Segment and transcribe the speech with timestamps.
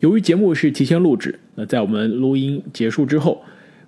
[0.00, 3.42] 由于节目是提前录制，那在我们录音结束之后，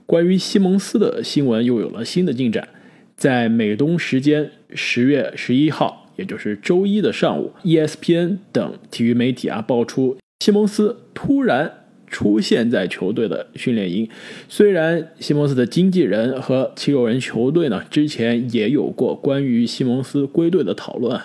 [0.04, 2.68] 关于西蒙斯的新闻又有了新的进展。
[3.16, 11.72] 在美东时间十月十一号，也就是周一的上午，ESPN 等体育媒体啊爆出西蒙斯突然
[12.06, 14.06] 出现在球队的训练营。
[14.50, 21.18] 虽然西蒙斯的经纪人和七六人球队呢之前也有过关于西蒙斯归队的讨论，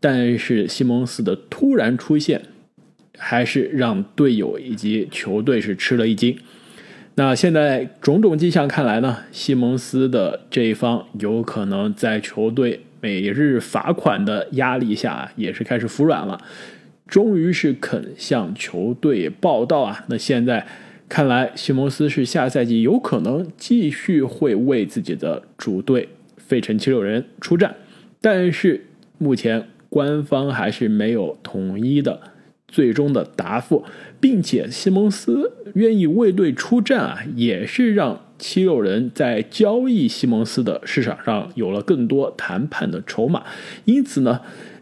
[0.00, 2.42] 但是西蒙斯的突然出现。
[3.18, 6.36] 还是让队友以及球队是吃了一惊。
[7.14, 16.40] 那现在种种迹象看来呢，西蒙斯的这一方有可能在球队每日罚款的压力下，也是开始服软了，
[17.06, 20.04] 终于是肯向球队报道啊。
[20.08, 20.66] 那现在
[21.06, 27.76] 看来，西蒙斯是下赛季有可能继续会为自己的主队费城七六人出战，
[28.22, 28.86] 但是
[29.18, 32.18] 目前官方还是没有统一的。
[32.72, 33.84] 最终的答复，
[34.18, 43.44] 并且西蒙斯愿意为队出战啊，也是让七六人在交易西蒙斯的市场上有了更多谈判的筹码。
[43.84, 44.40] 因此呢，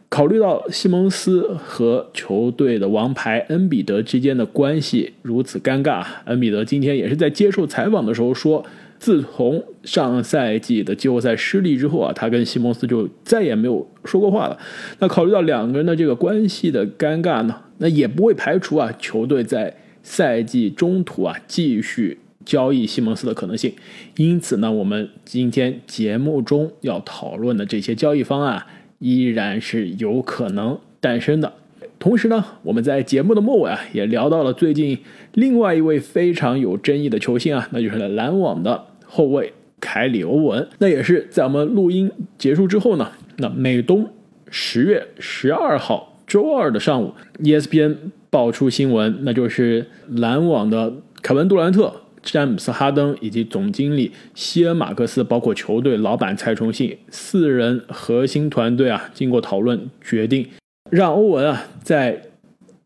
[0.09, 8.65] 考虑到西蒙斯和球队的王牌恩比德之间的关系如此尴尬，恩比德今天也是在接受采访的时候说。
[9.01, 14.59] 自从上赛季的季后赛失利之后啊，他跟西蒙斯就再也没有说过话了。
[14.99, 23.73] 那考虑到两个人的这个关系的尴尬呢，那也不会排除啊球队在赛季中途啊继续交易西蒙斯的可能性。
[24.17, 28.67] 因此呢，我们今天节目中要讨论的这些交易方案
[28.99, 31.55] 依然是有可能诞生的。
[31.99, 34.99] 同时呢，我们在节目的末尾啊，也聊到了最近
[35.33, 38.89] 另外一位非常有争议的球星啊，那就是篮网的。
[39.13, 42.09] 后卫凯里欧文，那也是在我们录音
[42.39, 43.11] 结束之后呢。
[43.39, 44.09] 那美东
[44.51, 47.97] 十月十二号周二的上午，ESPN
[48.31, 60.47] 爆出新闻，那就是篮网的凯文杜兰特、詹姆斯哈登以及总经理希尔马克思，包括球队老板蔡崇信四人核心团队啊，经过讨论决定，
[60.91, 62.23] 让欧文啊在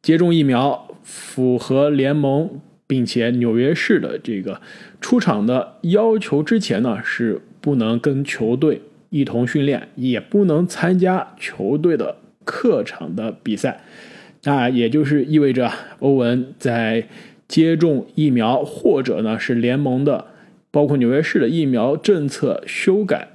[0.00, 2.48] 接种疫苗、符合联盟。
[2.86, 4.60] 并且纽约市的这个
[5.04, 12.16] 出场的要求之前呢，是不能跟球队一同训练，也不能参加球队的
[12.46, 13.82] 客场的比赛。
[14.44, 17.06] 那也就是意味着欧文在
[17.46, 20.24] 接种疫苗或者呢是联盟的，
[20.70, 23.28] 包括纽约市的疫苗政策修改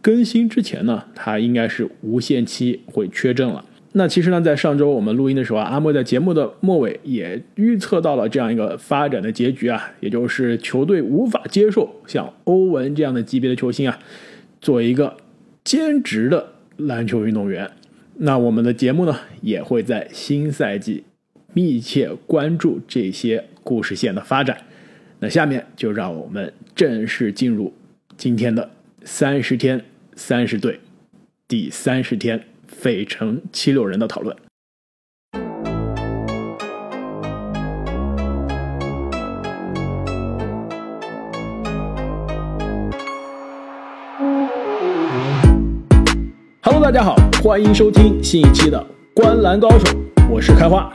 [0.00, 3.64] 更新之前呢，他应该是无限期会缺阵了。
[3.94, 13.98] 那其实呢，在上周我们录音的时候啊，阿莫在节目的末尾也预测到了这样一个发展的结局啊，也就是球队无法接受像欧文这样的级别的球星啊，
[14.62, 15.18] 作为一个
[15.62, 17.70] 兼职的篮球运动员。
[18.16, 21.04] 那我们的节目呢，也会在新赛季
[21.52, 24.56] 密切关注这些故事线的发展。
[25.18, 27.74] 那下面就让我们正式进入
[28.16, 28.70] 今天的
[29.04, 30.80] 三十天三十队
[31.46, 32.42] 第三十天。
[32.82, 34.36] 费城七六人的讨论。
[46.60, 48.76] Hello，大家好，欢迎收听新一期的
[49.14, 49.84] 《观篮高手》，
[50.28, 50.92] 我是开花。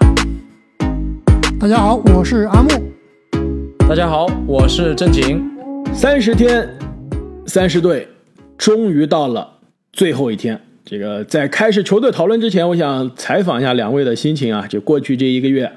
[1.57, 2.67] 大家好，我是阿木。
[3.87, 5.41] 大家好，我是正经。
[5.93, 6.67] 三十天，
[7.45, 8.05] 三十队，
[8.57, 9.61] 终于到了
[9.93, 10.61] 最后一天。
[10.89, 14.65] 这个在开始球队讨论之前，我想采访一下两位的心情啊。
[14.65, 15.69] 就过去这一个月，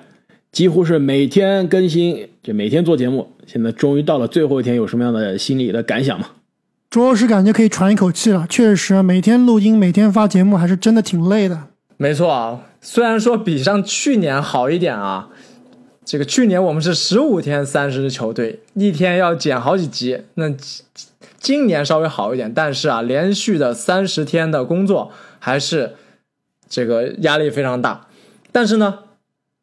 [0.52, 3.28] 几乎是每天更新，就每天做节目。
[3.44, 6.26] 现在终于到了最后一天，有什么样的心理的感想吗？
[6.90, 8.46] 主要是感觉可以喘一口气了。
[8.48, 11.58] 确实，每天录音、每天发节目，还是真的挺累的。
[11.96, 15.30] 没错啊，虽然说比上去年好一点啊。
[16.04, 20.20] 这个去年我们是十五天三十支球队，一天要剪好几集。
[20.34, 20.54] 那。
[21.40, 25.94] 今年稍微好一点，但是啊，连续的三十天的工作还是
[26.68, 28.06] 这个压力非常大。
[28.52, 29.00] 但是呢，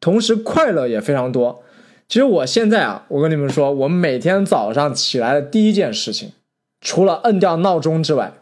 [0.00, 1.62] 同时快乐也非常多。
[2.08, 6.32] 其实我现在啊，我跟你们说，我每天早上起来的第一件事情，
[6.80, 8.32] 除了摁掉闹钟之外，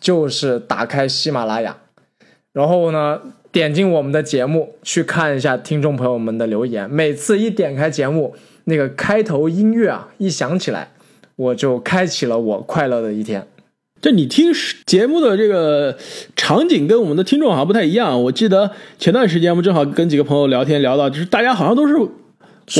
[0.00, 1.76] 就是打开喜马拉雅，
[2.52, 3.20] 然后呢，
[3.52, 6.88] 点进我们的节目去看一下听众朋友们的留言。
[6.88, 8.34] 每次一点开节目，
[8.64, 10.92] 那个开头音乐啊，一响起来。
[11.38, 13.46] 我就开启了我快乐的一天。
[14.00, 14.52] 这你听
[14.86, 15.96] 节目的这个
[16.34, 18.20] 场景跟我们的听众好像不太一样。
[18.24, 21.94] 我记得前段时间我们正好跟几个朋友聊天，聊到就是大家好像都是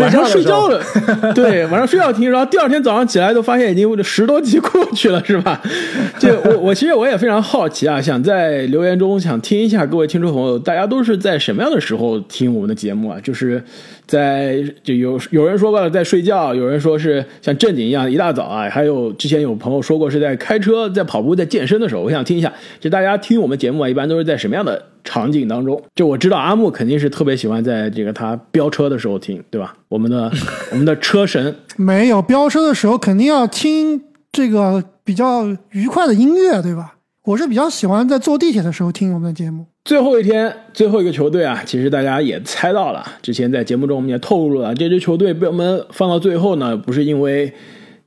[0.00, 5.62] 晚上睡觉的了，对， 晚上睡觉听，然后第二天早上起来都发现已经十多集过去了，是吧？
[6.18, 13.18] 这我我其实我也非常好奇啊，想在留言中想听一下各位听众朋友，大家都是在什么样的时候听我们的节目啊？
[13.20, 13.64] 就是
[14.08, 22.00] 在就有有人说过了在睡觉，有人说是像正经一样一大早啊，还有之前有朋友说过是在开车、在跑步、在健身的时候。
[22.00, 22.50] 我想听一下，
[22.80, 25.80] 就大家听我们节目啊，一般都是在什么样的场景当中？
[25.94, 29.74] 就我知道阿木肯定是特别喜欢在这个他飙车的时候听，对吧？
[29.88, 30.32] 我们的
[30.72, 34.02] 我们的车神没有飙车的时候，肯定要听
[34.32, 36.94] 这个比较愉快的音乐，对吧？
[37.24, 39.66] 我是比较喜欢在坐地铁的时候听我们的节目。
[39.88, 43.02] 最后一天，最后一个球队啊，其实大家也猜到了。
[43.22, 47.50] 之前在节目中我们也透露了，这支球队被我们放到最后呢，不是因为，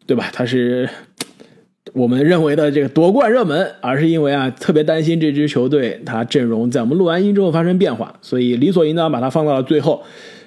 [0.06, 0.30] 对吧？
[0.32, 0.88] 他是
[1.94, 10.04] 我们认为的这个夺冠热门，而是因为啊，特别担心这支球队他阵容在我们录完音之后发生变化，所以理所应当把它放到了最后。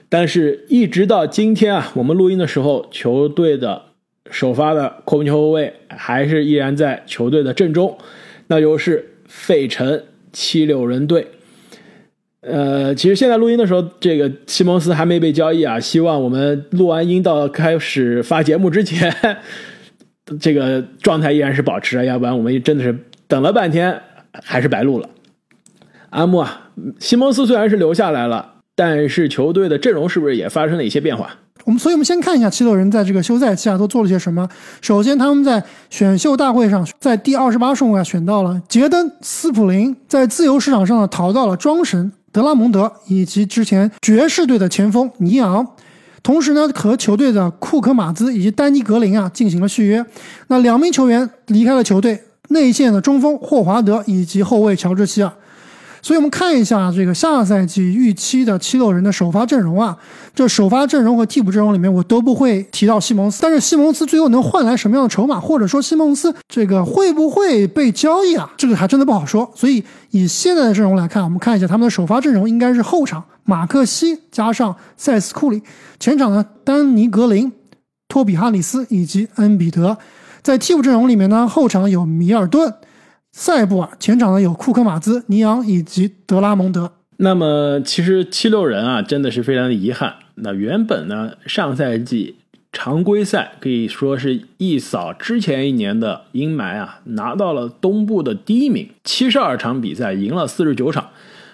[0.08, 3.82] 但是，一直到今天啊，我们录音的时候，球队的
[4.30, 7.98] 首发的控球后卫还是依然在球队的阵中，
[8.46, 10.00] 那就是费城
[10.34, 11.28] 七六人队。
[12.42, 15.80] 呃，其实现在录音的时候，这个西蒙斯还没被交易啊。
[15.80, 19.10] 希望我们录完音到开始发节目之前，
[20.38, 22.94] 这个状态依然是保持着，要不然我们真的是
[23.26, 23.98] 等了半天
[24.42, 25.08] 还是白录了。
[26.10, 28.50] 阿木啊，西蒙斯虽然是留下来了。
[28.76, 31.38] 但是球队的阵容是不是也发生了一些变化？
[31.64, 34.46] 我们，所以我们先看一下七六人在这个休赛期啊都做了些什么。
[34.80, 45.66] 首先，他们在选秀大会上，在第二十八顺位啊选到了杰登斯普林，在自由市场上呢淘到了庄神德拉蒙德以及之前爵士队的前锋尼昂，
[46.22, 50.04] 同时呢和球队的库克马兹以及丹尼格林啊进行了续约。
[50.48, 55.32] 那两名球员离开了球队，内线的中锋霍华德以及后卫乔治希尔。
[56.04, 59.96] 所以，我们看一下这个下赛季预期的七六人的首发阵容啊。
[60.34, 63.40] 这首发阵容和替补阵容里面，我都不会提到西蒙斯。
[63.40, 68.52] 但是，西蒙斯最后能换来什么样的筹码，或者说西蒙斯这个会不会被交易啊？
[68.58, 69.50] 这个还真的不好说。
[69.54, 75.62] 所以，以现在的阵容来看，我们看一下他们的首发阵容应该是后场马克西加上塞斯库里，
[75.98, 77.50] 前场呢丹尼格林、
[78.08, 79.96] 托比哈里斯以及恩比德。
[80.42, 82.74] 在替补阵容里面呢，后场有米尔顿。
[83.36, 86.92] 塞布尔前场呢有库克马兹、尼昂以及德拉蒙德。
[87.16, 90.14] 那么其实七六人啊真的是非常的遗憾。
[90.36, 92.36] 那原本呢上赛季
[92.70, 101.08] 常规赛可以说是一扫之前一年的阴霾啊，拿到了东部的第一名，七十二场比赛赢了四十九场，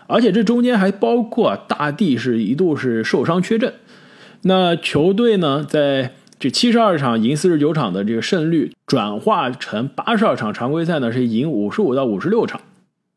[0.07, 3.73] 而且这中间还包括大帝是一度是受伤缺阵。
[4.43, 6.13] 那球队呢在。
[6.41, 12.63] 这七十二场赢四十九场的这个胜率转化成八十二场常规赛呢，是赢五十五到五十六场。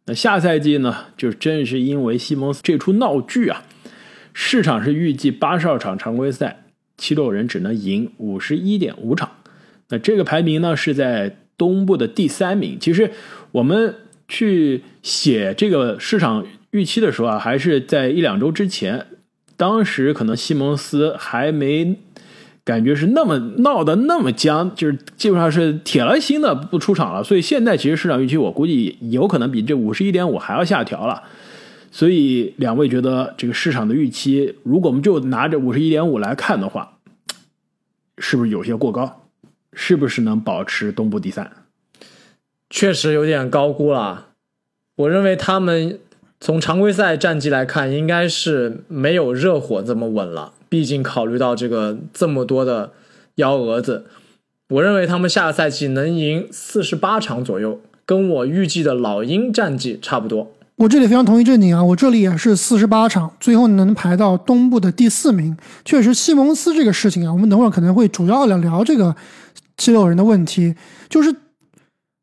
[0.08, 3.64] 那下赛季呢，就正是因为西蒙斯这出闹剧啊，
[4.34, 6.66] 市场是预计八十二场常规赛
[6.98, 9.32] 七六人只能赢五十一点五场。
[9.88, 12.78] 那这个排名呢是在东部的第三名。
[12.78, 13.12] 其实
[13.54, 13.96] 我们
[14.28, 19.08] 去写这个市场预期的时候啊，还是在一两周之前，
[19.56, 21.96] 当时可能西蒙斯还没。
[22.66, 27.24] 感觉是那么闹得那么僵，就是基本上是铁了心的不出场了。
[27.24, 31.24] 所以现在其实市场预期我估计有可能比这五十一点五还要下调了。
[31.92, 36.98] 所以两位觉得这个市场的预期，如果我们就拿着五十一点五来看的话，
[38.18, 39.22] 是不是有些过高？
[39.74, 41.52] 是不是能保持东部第三？
[42.70, 44.28] 确实有点高估了。
[44.96, 46.00] 我认为他们
[46.40, 50.54] 从常规赛战绩来看，应该是没有热火这么稳了。
[50.74, 52.94] 毕竟考虑到这个这么多的
[53.36, 54.08] 幺蛾子，
[54.70, 60.52] 我认为他们下个赛季能赢四十八场左右，跟我预计的老鹰战绩差不多。
[60.78, 65.56] 我这里非常同意正经啊，我这里也是四十八场，最后能排到东部的第四名。
[65.86, 69.16] 确实，西蒙斯这个事情啊，我们等会儿可能会主要聊聊这个
[69.78, 70.74] 七六人的问题，
[71.08, 71.32] 就是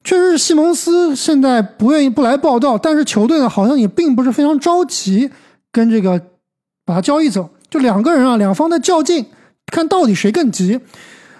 [0.03, 5.31] 确实是西蒙斯现在不愿意不来报道，但是球队呢好像也并不是非常着急
[5.71, 6.21] 跟这个
[6.85, 7.49] 把他交易走。
[7.71, 9.27] 就两个人啊，两方在较劲，
[9.67, 10.81] 看到底谁更急。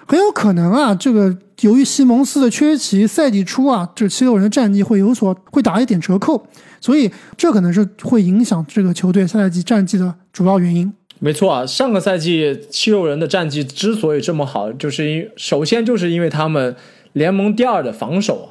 [0.07, 6.47] 很有可能啊，这个由于西蒙斯的缺席，赛季初啊，这七六人的战绩会有所会打一点折扣，
[6.81, 10.93] 所以这可能是会影响这个球队下赛季战绩的主要原因。
[11.21, 16.75] 没错啊，上个赛季七六人的战绩之所以这么好，就是因首先就是因为他们
[17.13, 18.49] 联盟第二的防守啊，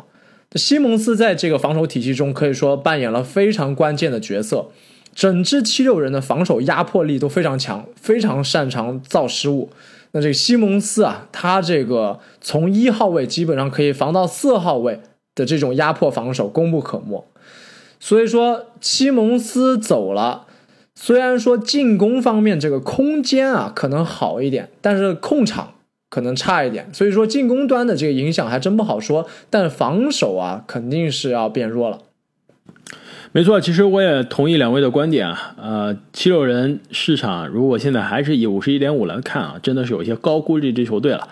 [0.55, 4.69] 西蒙斯在这个防守体系中可以说扮演了非常关键的角色。
[5.19, 9.69] 整支七六人的防守压迫力都非常强，非常擅长造失误。
[10.11, 15.01] 那这个西蒙斯啊，他这个从一号位基本上可以防到四号位
[15.35, 17.27] 的这种压迫防守功不可没。
[17.99, 20.45] 所以说，西蒙斯走了，
[20.95, 25.73] 虽然说进攻方面这个空间啊可能好一点，但是控场
[26.09, 29.27] 可能差一点，所以说进攻端的这个影响还真不好说。
[29.49, 31.99] 但防守啊肯定是要变弱了。
[33.31, 35.53] 没错，其实我也同意两位的观点啊。
[35.62, 41.27] 呃，七六人市场如果现在还是以五十一点五来看啊，真的是有些高估这支球队了。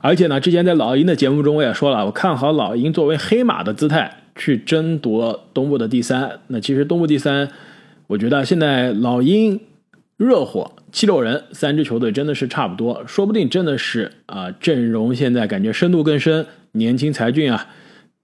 [0.00, 6.40] 而且呢，之前在老鹰的节目中我也说了，我看好老鹰作为黑马的姿态去争夺东部的第三。
[6.48, 7.48] 那其实东部第三，
[8.08, 9.60] 我觉得现在老鹰、
[10.16, 17.68] 热火、七六人三支球队真的是差不多，说不定真的是啊，阵容现在感觉深度更深，年轻才俊啊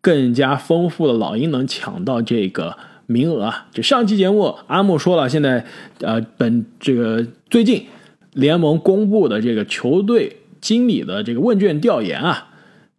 [0.00, 2.76] 更加丰富的老鹰能抢到这个。
[3.06, 5.64] 名额啊，就上期节目阿木说了，现在
[6.00, 7.84] 呃本这个最近
[8.32, 12.48] 联盟公布的这个球队经理的这个问卷调研啊，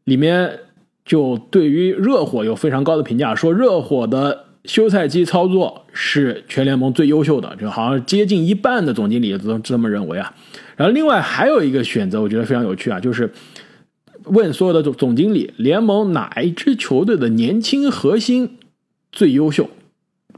[0.03, 0.59] 里面
[1.05, 10.33] 就对于热火有非常高的评价，说热火的休赛期操作是全联盟最优秀的，就好像接近一半的总经理都这么认为啊。
[10.75, 13.31] 然后另外还有一个选择，我觉得非常有趣啊，就是
[14.25, 18.57] 问所有的总总经理，联盟哪一支球队的年轻核心
[19.11, 19.69] 最优秀？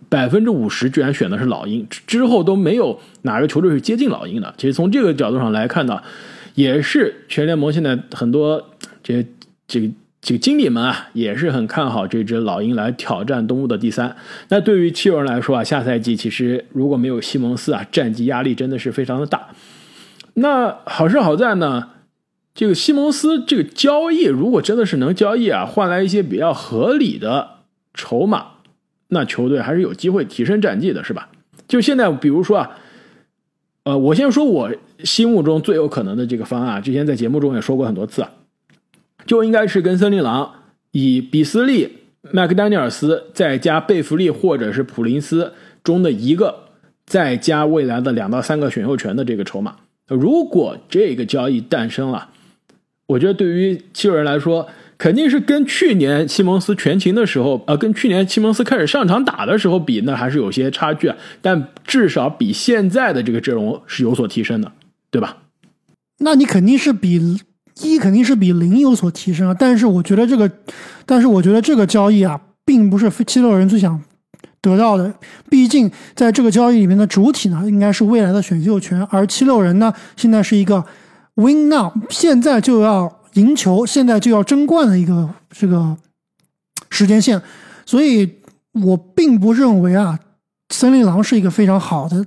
[0.08, 4.54] 百分之五十居然选的是老鹰，之后都没有哪个球队是接近老鹰的。
[4.58, 6.02] 其实从这个角度上来看呢，
[6.54, 8.72] 也是全联盟现在很多
[9.04, 9.26] 这
[9.68, 9.90] 这个
[10.22, 14.16] 这个经理们啊，也是很看好这支老鹰来挑战东部的第三。
[14.50, 19.48] 那对于七六人来说啊，下赛季其实如果没有西蒙斯啊，战绩压力真的是非常的大。
[20.36, 21.90] 那好是好在呢，
[22.54, 27.50] 这个西蒙斯这个交易如果真的是能交易啊，换来一些比较合理的
[27.94, 28.55] 筹码。
[29.08, 31.30] 那球队还是有机会提升战绩的，是吧？
[31.68, 32.78] 就现在，比如说啊，
[33.84, 34.72] 呃，我先说我
[35.04, 38.26] 心目中最有可能的这个方案，之前在节目中也说过很多次，
[39.26, 40.52] 就应该是跟森林狼
[40.92, 41.98] 以比斯利、
[42.32, 46.66] 麦克丹尼尔斯再加贝弗利或者是普林斯中的一个，
[47.06, 49.76] 再加未来的两到三个选秀权的这个筹码。
[50.08, 52.30] 如果这个交易诞生了，
[53.08, 54.68] 我觉得对于七六人来说。
[54.98, 61.12] 肯定是跟去年西蒙斯全勤的时候，呃，跟去年西蒙斯开始上场打的时候比，那还是有些差距。
[61.42, 64.72] 但至少比现在的这个阵容是有所提升的，
[65.12, 65.38] 对吧？
[66.20, 67.20] 那你肯定是比
[67.82, 69.56] 一肯定是比零有所提升啊。
[69.58, 70.50] 但是我觉得这个，
[71.06, 74.02] 但是我觉得这个交易啊，并不是七六人最想
[74.62, 75.14] 得到的。
[75.50, 80.86] 毕竟在这个交易里面的主体呢，应该是未来的选秀权，而七六人呢，现在是一个
[81.36, 83.20] win now，现在就要。
[83.36, 85.96] 赢球现在就要争冠的一个这个
[86.90, 87.42] 时间线，
[87.86, 88.42] 所以
[88.74, 90.20] 我并不认为啊，
[90.70, 92.26] 森林狼是一个非常好的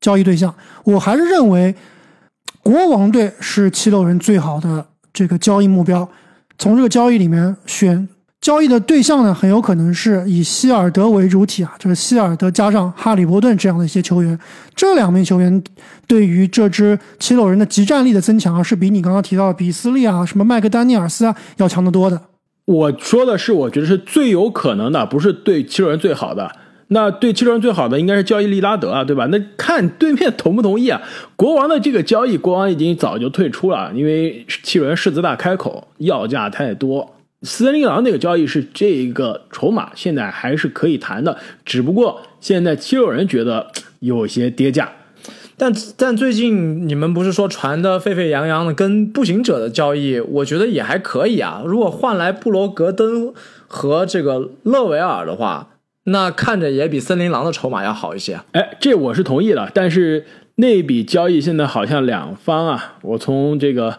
[0.00, 0.54] 交易对象。
[0.84, 1.74] 我还是认为
[2.62, 6.06] 国王队是七六人最好的这个交易目标。
[6.58, 8.08] 从这个交易里面选。
[8.46, 14.38] 交易的对象呢，很有可能是以希尔德为主体啊，这个希尔德加上哈利伯顿这样的一些球员，
[14.72, 15.60] 这两名球员
[16.06, 22.22] 对于这支七六人的集战力的增强啊，是比你刚刚提到的比斯利啊、什么麦克丹尼尔斯啊要强得多的。
[22.66, 26.48] 我说的是，我觉得是最有可能的，不是对七六人最好的。
[26.86, 29.26] 那对七六人最好的应该是交易利拉德啊，对吧？
[29.26, 31.02] 那看对面同不同意啊？
[31.34, 37.15] 国王的这个交易，国王已经早就退出了，因为七六人狮子大开口，要价太多。
[37.46, 44.92] 森林狼那个交易是这个筹码，现在还是可以谈的，只不过现在七六人觉得有些跌价。
[45.56, 51.62] 但但最近你们不是说传的沸沸扬扬的跟步行者的交易，我觉得也还可以啊。
[51.64, 53.32] 如果换来布罗格登
[53.66, 55.68] 和这个勒维尔的话，
[56.04, 58.40] 那看着也比森林狼的筹码要好一些。
[58.52, 60.26] 哎，这我是同意的，但是
[60.56, 63.98] 那笔交易现在好像两方啊，我从这个。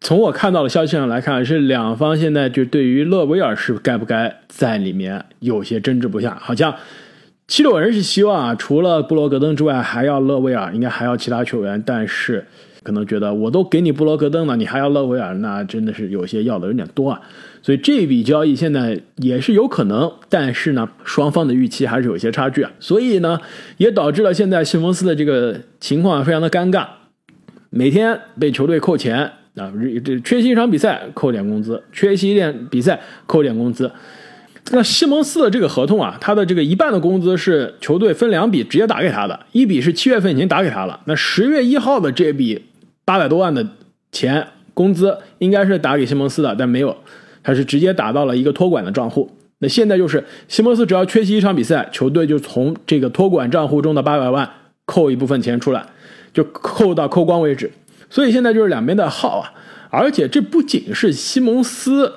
[0.00, 6.36] 从我看到的消息上来看，是两方现在就对于勒维尔是该不该在里面有些争执不下。
[6.40, 6.74] 好像
[7.46, 11.82] 七六人是希望啊，除了布罗格登之外，还要勒维尔，应该还要其他球员。
[11.84, 12.46] 但是
[12.82, 17.20] 可能觉得我都给你布罗格登了，你还要勒维尔，那真的是有些要的有点多啊。
[17.60, 22.70] 所以这笔交易现在也是有可能，但是呢，双方的预期还是有些差距啊。
[22.80, 23.38] 所以呢，
[23.76, 26.86] 也导致了现在西蒙斯的这个情况非常的尴尬，
[27.68, 29.32] 每天被球队扣钱。
[29.60, 29.70] 啊，
[30.02, 33.90] 这缺席一场比赛扣点工资，缺席一点比赛扣点工资。
[34.72, 42.62] 那西蒙斯的这个合同啊，他的这个一半的工资是球队分两笔直接打给他的，一笔是七月份已经打给他了，那十月一号的这笔
[43.04, 43.66] 八百多万的
[44.12, 46.96] 钱工资应该是打给西蒙斯的，但没有，
[47.42, 49.30] 他是直接打到了一个托管的账户。
[49.58, 54.48] 那现在就是西蒙斯只要缺席一场比赛，球队就从这个托管账户中的八百万
[54.84, 55.84] 扣一部分钱出来，
[56.32, 57.70] 就扣到扣光为止。
[58.10, 59.54] 所以现在就是两边的耗啊，
[59.88, 62.12] 而且这不仅是西蒙斯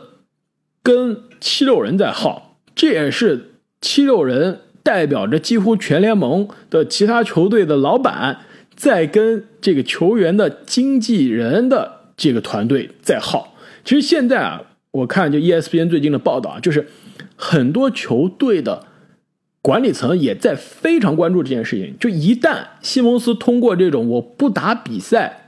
[0.81, 8.39] 跟七六人在耗，这也是七六人代表着几乎全联盟的其他球队的老板，
[8.75, 13.55] 在跟这个球员的经纪人的这个团队在耗。
[13.85, 16.87] 其实现在啊，我看就 ESPN 最近的报道啊，就是
[17.35, 18.87] 很多球队的
[19.61, 21.95] 管理层也在非常关注这件事情。
[21.99, 25.42] 就一旦西蒙斯通过这种我不打比赛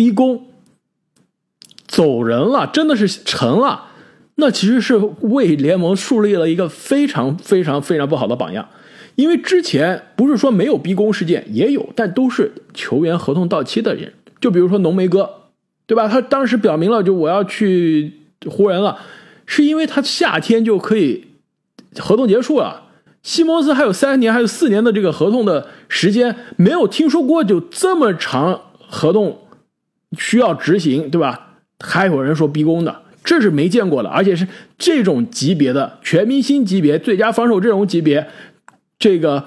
[0.00, 0.46] 逼宫
[1.86, 3.88] 走人了，真的是成了。
[4.36, 8.66] 那其实是为联盟树立了一个非常非常非常不好的榜样，
[9.16, 15.28] 因为之前不是说没有逼宫事件，也有，但都是球员合同到期的人，就比如说浓眉哥，
[15.86, 16.08] 对吧？
[16.08, 18.14] 他当时表明了就我要去
[18.46, 18.98] 湖人了，
[19.44, 21.26] 是因为他夏天就可以
[21.98, 22.84] 合同结束了。
[23.22, 29.36] 西蒙斯还有三年还有四年的这个合同的时间，没有听说过就这么长合同
[30.18, 31.58] 需要执行，对吧？
[31.78, 33.02] 还有人说逼宫的。
[33.22, 34.48] 这是没见过的，而且是
[34.78, 38.26] 这种级别的全明星级别、最佳防守阵容级别、
[38.98, 39.44] 这个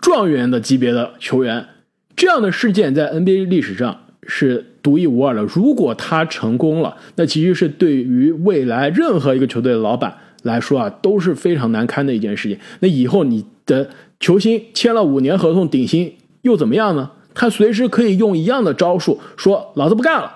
[0.00, 1.66] 状元的级别的球员，
[2.14, 5.42] 这样的事件在 NBA 历史上是独一无二的。
[5.42, 12.56] 如果他成功了，那其实是对于未来任何一个球队的老板来说啊，都是非常难堪的一件事情。
[12.78, 17.10] 那以后你的球星签了五年合同顶薪又怎么样呢？
[17.36, 20.32] 他随时可以用一样的招数说：“老子不干了。”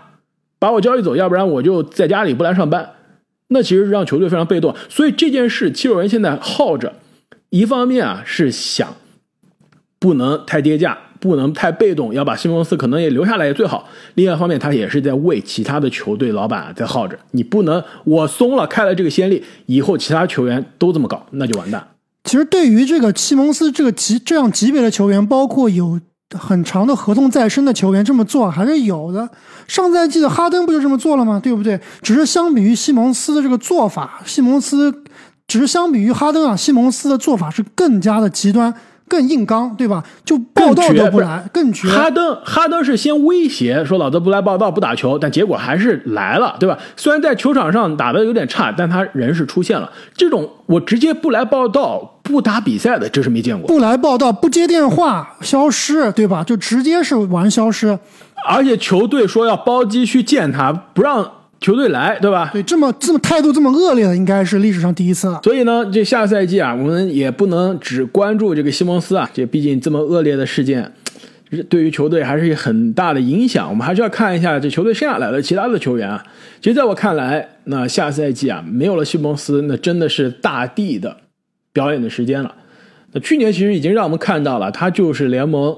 [0.61, 2.91] 把我交易走，要不然我就在家里不来上班。
[3.49, 4.77] 那其实让球队非常被动。
[4.91, 6.93] 所以这件事，七六人现在耗着，
[7.49, 8.95] 一方面啊是想
[9.99, 13.89] 不能太跌价，不能太被动，要把西蒙斯可能也留下来也最好。
[14.17, 17.19] 另外一方面，他也是在为其他的球队老板在耗着。
[17.31, 21.89] 你不能我松了，开了这个先例，以后其他球员都这么搞，那就完蛋。
[22.25, 25.99] 其实对于这个西蒙斯这个级这样级别的球员，包括有。
[26.39, 29.29] 很长的合同在身的球员这么做还是有的。
[29.67, 31.41] 上赛季的哈登不就这么做了吗？
[31.43, 31.81] 对不对？
[32.03, 35.03] 只是相比于西蒙斯的这个做法，西蒙斯
[35.47, 38.73] 只是相比于哈登啊，西蒙斯的做法是更加的极端。
[39.11, 40.03] 更硬刚，对吧？
[40.25, 41.89] 就报道都不来，更绝。
[41.89, 46.79] 哈登，哈登是先威胁说老子不来报道不打球，但结果还是来了，对吧？
[46.97, 49.91] 虽然在球场上打的有点差，但他人是出现了。
[50.17, 53.67] 这种我直接不来报道不打比赛的，这是没见过。
[53.67, 56.45] 不来报道不接电话消失，对吧？
[56.45, 57.99] 就直接是玩消失。
[58.49, 61.29] 而且球队说要包机去见他，不让。
[61.61, 62.49] 球队来，对吧？
[62.53, 65.41] 对，这么这么态度这么恶劣的，应该是历史上第一次了。
[65.45, 70.91] 所以呢，这下赛季啊，我们也不能只关注这个西蒙斯啊，这毕竟这么恶劣的事件，
[71.69, 73.69] 对于球队还是有很大的影响。
[73.69, 76.25] 我们还是要看一下这球队剩下来的其他的球员啊。
[76.63, 81.19] 其实在我看来，那下赛季啊，没有了西蒙斯，那真的是大帝的
[81.75, 82.55] 表演的时间了。
[83.13, 85.77] 那去年其实已经让我们看到了，他就是联盟。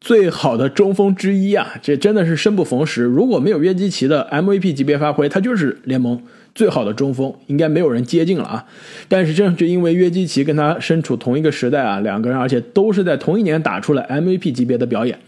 [0.00, 3.02] 最好的中锋之一啊，这真的是生不逢时。
[3.02, 6.22] 如果没有约基奇的 MVP 级别发挥，他就是联盟
[6.54, 8.64] 最好的中锋，应该没有人接近了啊。
[9.08, 15.18] 但是正就因为约基奇跟他身处同一个时代啊，两个人而且都是在同一年打出了 MVP 级别的表演，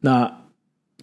[0.00, 0.30] 那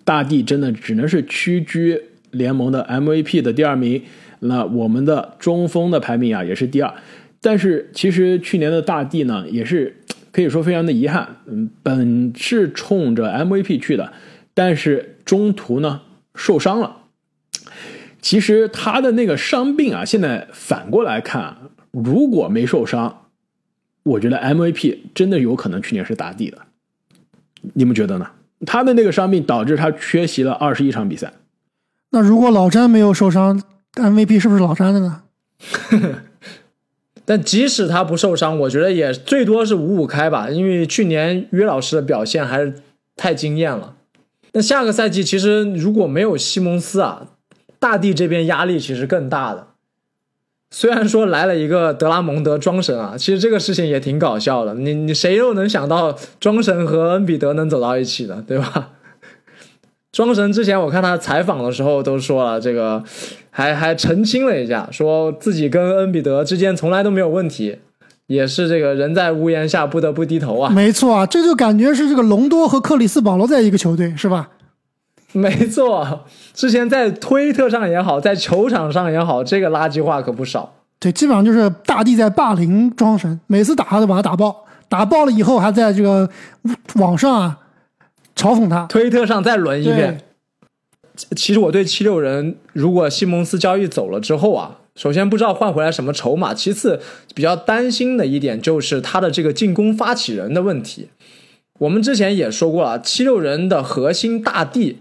[0.04, 4.04] 大帝真的只能是屈居联盟的 MVP 的第二名。
[4.42, 6.94] 那我们的中锋的排名啊也是第二。
[7.42, 9.96] 但是其实去年的大帝呢，也是。
[10.36, 14.12] 可以说非常的遗憾，嗯，本是冲着 MVP 去的，
[14.54, 16.02] 但是中途呢
[16.36, 16.98] 受伤了。
[18.22, 21.56] 其实他的那个伤病啊，现在反过来看，
[21.92, 23.28] 如果没受伤，
[24.04, 26.58] 我觉得 MVP 真的有可能去年是打底的。
[27.74, 28.28] 你们觉得呢？
[28.66, 31.32] 他的那个伤病导致他缺席了二十一场比赛。
[32.10, 35.24] 那如果老詹没有受伤，MVP 是不是老詹的呢？
[37.26, 42.76] 但即使他不受伤，我觉得也最多是五五开吧，因为去年约老师的表现还是
[43.16, 43.96] 太惊艳了。
[44.54, 47.28] 那下个赛季其实如果没有西蒙斯啊，
[47.80, 49.68] 大帝这边压力其实更大的。
[50.72, 54.74] 虽然说来了一个德拉蒙德庄神啊，其实这个事情也挺搞笑的。
[54.76, 58.92] 你你谁又能想到庄神和恩比德能走到一起的，对吧？
[60.24, 63.04] 庄神之前我看他采访的时候都说了这个。
[63.58, 67.80] 还还澄清了一下，说自己跟恩比德之间从来都没有问题，
[68.28, 70.70] 也是这个人在屋檐下不得不低头啊。
[70.72, 74.50] 没错啊，这就感觉是这个隆多和克里斯保罗在一个球队，是吧？
[75.32, 80.74] 没错，之前在推特上也好，在球场上也好，这个垃圾话可不少。
[81.00, 86.30] 对，基本上就是大帝在霸凌庄神，每次打他都把他打爆，打爆了以后还在这个
[86.96, 87.58] 网上啊
[88.36, 90.22] 嘲讽他，推特上再轮一遍。
[91.36, 97.00] 其实我对七六人，如果西蒙斯交易走了之后啊，首先不知道换回来什么筹码，其次
[97.34, 101.08] 比较担心的一点就是他的这个进攻发起人的问题。
[101.80, 104.98] 我们之前也说过了，七六人的核心大帝，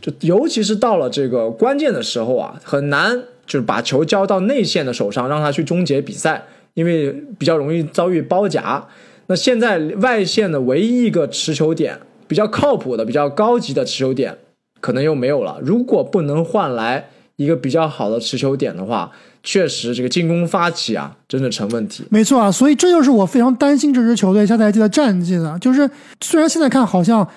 [0.00, 8.84] 就尤其是到了这个关键的时候啊，很难就是把球交到内线的手上，让他去终结比赛，因为比较容易遭遇包夹。
[9.26, 11.98] 那现在外线的唯一一个持球点
[12.32, 14.34] 比较靠谱的、比较高级的持球点，
[14.80, 15.58] 可能又没有了。
[15.62, 22.04] 如果不能换来一个比较好的持球点的话，确实这个进攻发起啊，真的成问题。
[22.08, 25.58] 没错啊，所以这就是我非常担心这支球队下赛季的战绩的。
[25.58, 25.90] 就是
[26.22, 27.28] 虽然现在看好像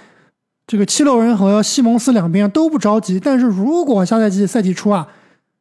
[0.65, 5.05] 这个七六人和西蒙斯两边都不着急，但是如果下赛季赛季初啊，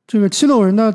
[0.07, 0.94] 这个七六人的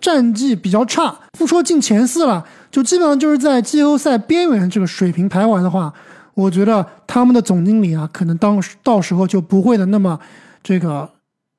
[0.00, 5.92] 战绩比较差，不说进前四了，就基本上就是在季后赛边缘这个水平徘徊的话，
[6.34, 10.18] 我觉得他们的总经理啊，可能当到时候就不会的那么
[10.62, 11.08] 这个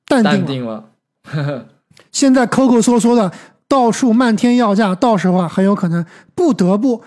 [0.06, 0.84] 淡定了。
[1.24, 1.66] 淡定了，
[2.12, 3.32] 现在抠抠搜搜的
[3.68, 7.02] 到处漫天要价，到时候啊很有可能不得不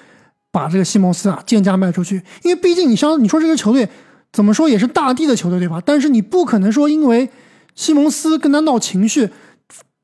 [0.52, 3.88] 把这个西蒙斯啊贱价卖出去，因为毕竟你像你说这个球队
[4.32, 5.82] 怎么说也是大地的球队对吧？
[5.86, 7.30] 但是你不可能说因为
[7.76, 9.30] 西蒙斯跟他闹情绪，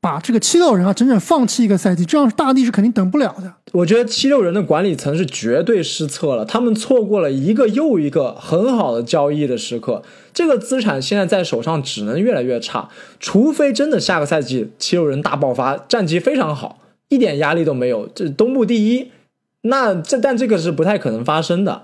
[0.05, 3.51] 把这个七六人啊整整放弃一个赛季，这样大地是肯定等不了的。
[3.71, 10.03] 我觉得七六人的管理层是绝对失策了，他们错过了一个又一个很好的交易的时刻。
[10.31, 12.87] 这个资产现在在手上只能越来越差，
[13.19, 16.77] 除非真的下个赛季七六人大爆发，战绩非常好，
[17.09, 19.09] 一点压力都没有，这东部第一，
[19.61, 21.81] 那这但这个是不太可能发生的。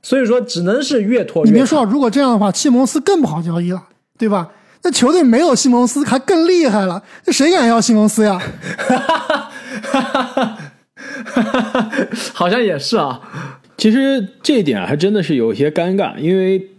[0.00, 1.50] 所以说，只能是越拖越。
[1.50, 3.82] 你别说，如果这样的话，西蒙斯更不好交易了，
[4.16, 4.48] 对吧？
[4.82, 8.40] 那球队没有西蒙斯还更厉害了，那谁敢要西蒙斯呀？
[12.32, 13.20] 好像也是啊。
[13.76, 16.70] 其实这一点还真的是有些尴尬，因为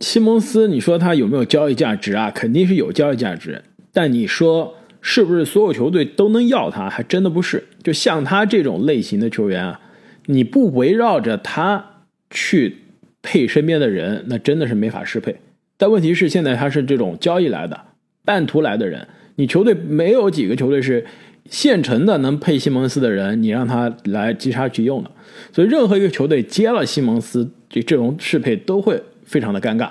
[0.00, 2.30] 西蒙斯，你说他有没有交易价值啊？
[2.30, 6.88] 肯定是有交易价值，但你说是不是所有球队都能要他？
[6.88, 7.66] 还真的不是。
[7.82, 9.80] 就像他这种类型的球员啊，
[10.26, 11.84] 你不围绕着他
[12.30, 12.78] 去
[13.22, 15.40] 配身边的人，那真的是没法适配。
[15.78, 17.80] 但问题是，现在他是这种交易来的、
[18.24, 21.06] 半途来的人，你球队没有几个球队是
[21.48, 25.10] 现成的能配西蒙斯的人，你让他来击杀去用的。
[25.52, 29.88] 所以，任何一个球队接了西蒙斯，这这种适配都会非常的尴尬。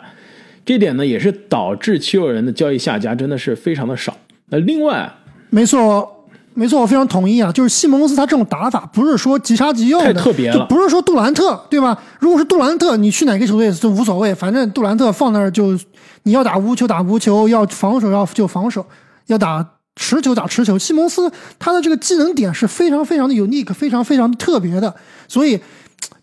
[0.65, 4.17] 这点呢，也是导致七六人的交易下家真的是非常的少。
[4.49, 5.09] 那另外，
[5.49, 6.16] 没错，
[6.57, 7.51] 没错，我非常同意啊。
[7.51, 11.95] 就是西蒙斯他这种打法，不是说即杀即用的，太特别了就不是说杜兰特，对吧？
[12.19, 15.77] 如果是杜兰特，你去哪个球队就无所谓，反正杜兰特放那儿就
[16.23, 18.83] 你要打无球打无球，要防守要就防守，
[19.27, 19.63] 要打
[19.95, 20.79] 持球打持球。
[20.79, 24.95] 西蒙斯他的这个技能点是非常非常的 unique，非常非常的特别的，
[25.27, 25.61] 所以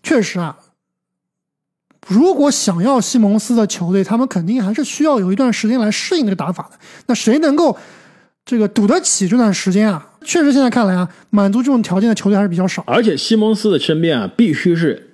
[0.03, 0.57] 确实啊。
[2.07, 6.77] 如果想要西蒙斯的球队，他们肯定还是需要有一段时间来适应这个打法的。
[7.07, 7.75] 那谁能够
[8.45, 10.05] 这个赌得起这段时间啊？
[10.25, 12.83] 确实，现在看来啊，满足这种条件的球队还是比较少。
[12.87, 15.11] 而且西蒙斯的身边啊，必须是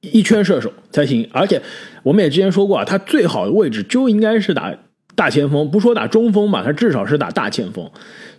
[0.00, 1.28] 一圈射手才行。
[1.32, 1.60] 而且
[2.02, 4.72] 我们也之前说过啊，他最好的位置就应该是打
[5.14, 7.90] 大前锋，不说打中锋吧，他至少是打大前锋。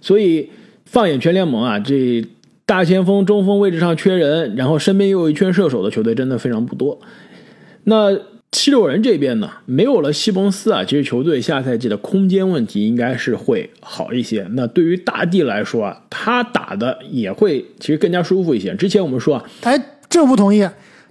[0.01, 0.49] 所以
[0.85, 2.25] 放眼全联盟啊，这
[2.65, 6.99] 大前锋、中锋位置上缺人，然后身边又有一圈射手的球队，真的非常不多。
[7.83, 8.17] 那
[8.51, 14.47] 七六人这边呢，没有了西蒙斯啊，其实球队下赛季的空间问题应该是会好一些。
[14.51, 18.73] 那对于大帝来说啊，他打的也会其实更加舒服一些。
[18.75, 20.67] 之前我们说啊，哎，这不同意。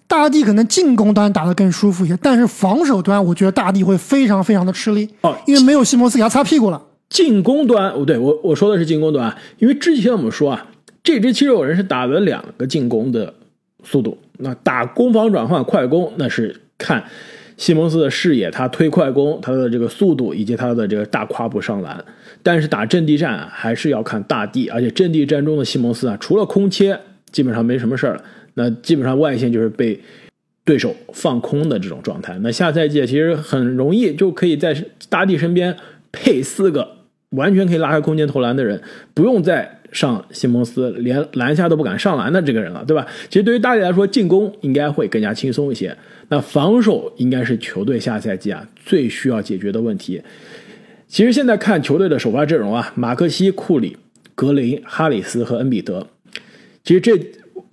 [0.08, 6.82] 大帝可能进攻端打得更舒服一些，但是防守端我觉得大帝会非常非常的吃力哦，因为没有西蒙斯给他擦屁股了。
[7.10, 10.66] 进攻端，哦，对我我说的是进攻端，因为之前我们说啊，
[11.04, 13.34] 这支七六人是打了两个进攻的
[13.84, 17.04] 速度，那打攻防转换快攻，那是看
[17.56, 22.02] 西蒙斯的视野，他推快攻，他的这个速度以及他的这个大跨步上篮。
[22.42, 26.98] 但是打阵地战，还是要看大地，而且阵地战中的西蒙斯啊，除了空切，
[27.32, 28.24] 基本上没什么事儿了。
[28.54, 30.00] 那基本上外线就是被
[30.64, 32.38] 对手放空的这种状态。
[32.42, 35.76] 那下赛季其实很容易就可以在大地身边
[36.12, 36.88] 配四个
[37.30, 38.80] 完全可以拉开空间投篮的人，
[39.14, 43.06] 不用再上西蒙斯，连篮下都不敢上篮的这个人了，对吧？
[43.28, 45.96] 其实对于大家来说，进攻应该会更加轻松一些。
[46.28, 50.20] 那防守应该是球队下赛季啊最需要解决的问题。
[51.06, 53.96] 其实现在看球队的首发阵容啊，马克西、库里、
[54.34, 56.06] 格林、哈里斯和恩比德，
[56.84, 57.18] 其实这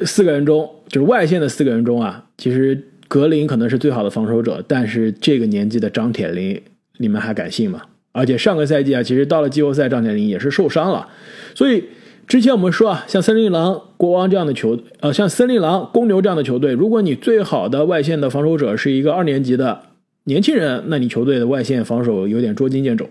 [0.06, 6.62] 四个人中，就是外线的四个人中啊，其实格林可能是最好的防守者，但是这个年纪的张铁林，
[6.97, 7.82] 你们还敢信吗？
[8.13, 11.06] 而且上个赛季啊，其实到了季后赛，张铁林也是受伤了，
[11.54, 11.84] 所以
[12.28, 19.80] 之前我们说啊，像森林狼、国王这样的球，呃，像森林狼、公牛这样的球队，如果你最好的外线的防守者是一个二年级的
[20.24, 23.08] 年轻人，那你球队的外线防守有点捉襟见肘。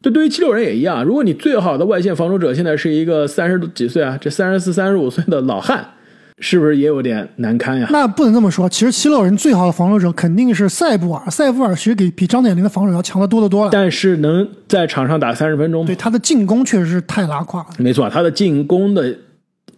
[0.00, 5.90] 这对于七六人也一样，如果你最好的外线防守者现在是一个三十几岁啊，这三十四、三十五岁的老汉。
[6.38, 7.86] 是不是也有点难堪呀？
[7.90, 8.68] 那不能这么说。
[8.68, 13.70] 其实七六人最好的防守者肯定是塞布尔，塞布尔其实比比张铁林的防守要强得多得多了。
[13.72, 17.66] 但是能在场上打三十分钟，对他的进攻确实是太拉胯了。
[17.78, 19.16] 没错，他的进攻的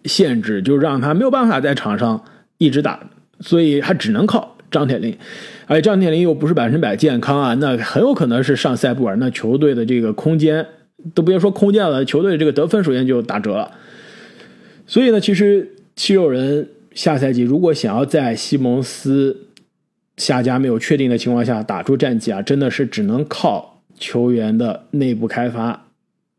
[0.05, 2.19] 限制就让他没有办法在场上
[2.57, 2.99] 一直打
[3.39, 5.15] 所以他只能靠张铁林，
[5.67, 10.65] 而张铁林又不是百分之百健康啊，那很有可能是上塞布尔，那球队的这个空间
[11.13, 13.69] 都别说空间了，球队这个得分首先就打折了。
[14.87, 19.35] 所以呢，其实七六人下赛季如果想要在西蒙斯
[20.15, 25.87] 下家没有确定的情况下打出战绩啊，真的是只能靠球员的内部开发，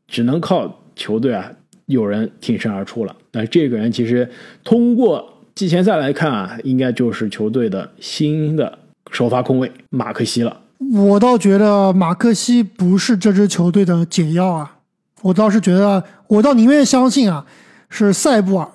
[0.06, 1.52] 只能靠球队啊
[1.86, 3.14] 有人挺身而出了。
[3.32, 4.30] 那这个人其实
[4.62, 8.78] 通过季前赛来看啊，应该就是球队的新的
[9.10, 10.60] 首发控卫马克西了。
[10.94, 14.76] 我倒觉得马克西不是这支球队的解药啊，
[15.22, 17.44] 我倒是觉得，我倒宁愿相信啊，
[17.90, 18.68] 是塞布尔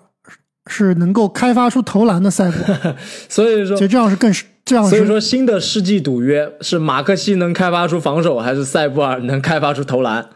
[0.67, 2.95] 是能够开发出投篮的塞布尔，
[3.29, 10.29] 所以说其实这样是更是这样是所以说，新的世纪赌约是马克西能开发出防守，还是塞布尔能开发出投篮？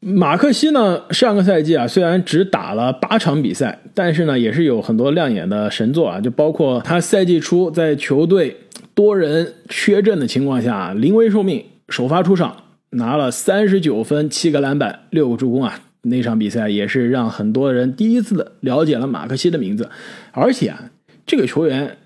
[0.00, 8.54] 马克西呢，上个赛季啊，虽然只打了八场比赛，但是呢，也是有很多亮眼的神作啊，就包括他赛季初在球队
[8.94, 19.90] 多人缺阵的情况下，临危受命首发出场，拿了三十九分、七个篮板、六个助攻啊，那场比赛也是让很多人第一次的了解了马克西的名字，
[20.32, 20.90] 而且啊，
[21.26, 21.98] 这个球员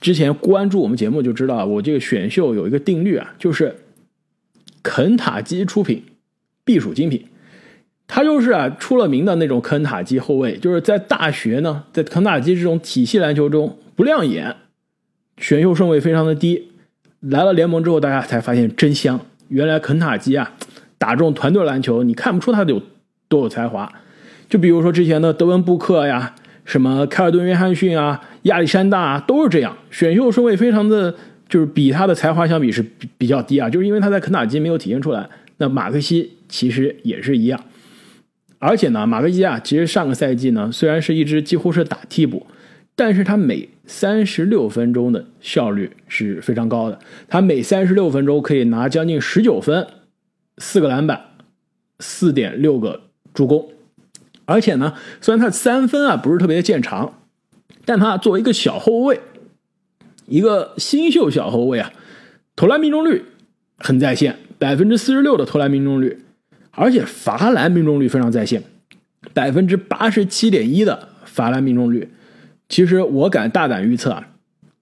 [0.00, 3.76] 之前关注我们节目就知道，我这个选秀有一个定律啊，就是
[4.82, 6.02] 肯塔基出品。
[6.66, 7.24] 必属精品，
[8.08, 14.56] 他就是啊出了名的那种肯塔基后卫，就是在大学呢，在肯塔基这种体系篮球中不亮眼，
[15.38, 16.72] 选秀顺位非常的低，
[17.20, 19.20] 来了联盟之后，大家才发现真香。
[19.46, 20.56] 原来肯塔基啊
[20.98, 22.82] 打这种团队篮球，你看不出他有
[23.28, 23.92] 多有才华。
[24.48, 26.34] 就比如说之前的德文布克呀，
[26.64, 31.14] 什么凯尔顿约翰逊啊，亚历山大啊，都是这样，选秀顺位非常的
[31.48, 35.28] 就是比他的才华相比是比比较低啊，就是因为他在肯塔基没有体现出来。
[35.58, 36.32] 那马克西。
[36.48, 37.60] 其实也是一样，
[38.60, 42.46] 而且呢，马克西啊，其实上个赛季呢，虽然是一支几乎是打替补，
[42.94, 49.84] 但是他每三十六分钟的效率是非常高的，他每三十六分钟可以拿将近十九分，
[50.58, 51.20] 四个篮板，
[51.98, 53.00] 四点六个
[53.36, 53.68] 助攻，
[54.46, 57.20] 而且呢，虽然他三分啊不是特别见长，
[57.84, 59.20] 但他作为一个小后卫，
[60.26, 61.92] 一个新秀小后卫啊，
[62.56, 63.26] 投篮命中率
[63.78, 66.22] 很在线，百分之四十六的投篮命中率。
[66.78, 68.62] 而且罚篮命中率非常在线，
[69.32, 72.10] 百分之八十七点一的罚篮命中率。
[72.68, 74.28] 其实我敢大胆预测啊，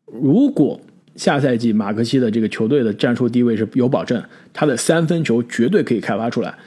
[0.07, 0.81] 如果
[1.15, 4.21] 下赛季马克西的这个球队的战术地位是有保证，
[4.53, 6.59] 他的三分球绝对可以开发出来。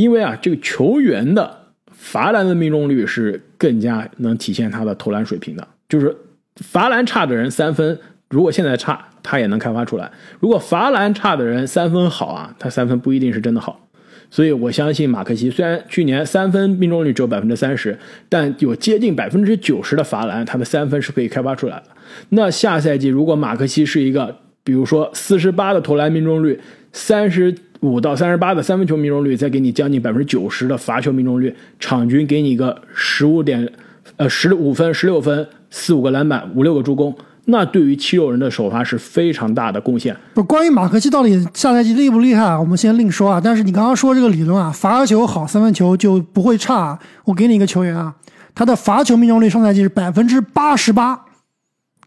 [0.00, 1.58] 因为啊，这个球员的
[1.92, 5.68] 罚篮的命中率是更加能体现他的投篮水平的。
[5.90, 6.16] 就是
[6.56, 7.98] 罚篮差的人三分，
[8.30, 10.10] 如果现在差，他也能开发出来；
[10.40, 13.88] 如果罚篮差的人三分好啊，他三分不一定是真的好。
[14.30, 17.98] 所以我相信马克西，虽然去年三分命中率只有百分之三十，
[18.30, 21.84] 但有接近百分之九十的罚篮，他的三分是可以开发出来的。
[22.30, 26.58] 那下赛季如果马克西是一个，比如说四十八的投篮命中率，
[26.92, 33.70] 三十五到三十八的三分球命中率，再给你将近百分之九十的罚球命中率，场均给你一个十五点，
[34.16, 37.14] 呃十五分、十六分、四五个篮板、五六个助攻。
[37.46, 40.16] 那对于七六人的首发是非常大的贡献。
[40.34, 43.40] 不，关于马克西到底下赛季厉不厉害，我们先另说啊。
[43.42, 46.98] 但是你刚刚说这个理论啊，罚球好，三分球就不会差。
[47.24, 48.14] 我给你一个球员啊，
[48.54, 51.24] 他的罚球命中率上赛季是百分之八十八，